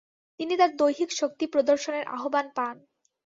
তিনি 0.39 0.53
তার 0.57 0.71
দৈহিক 0.75 1.09
শক্তি 1.19 1.45
প্রদর্শনের 1.53 2.05
আহ্বান 2.15 2.47
পান। 2.57 2.75